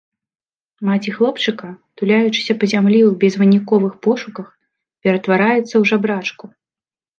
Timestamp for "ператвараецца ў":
5.05-5.95